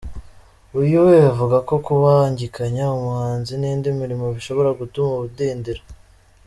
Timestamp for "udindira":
5.25-5.83